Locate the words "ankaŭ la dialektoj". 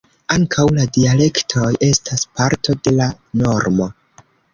0.35-1.65